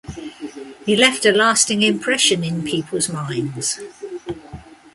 He 0.83 0.95
left 0.95 1.27
a 1.27 1.31
lasting 1.31 1.83
impression 1.83 2.43
in 2.43 2.63
people's 2.63 3.07
minds. 3.07 3.79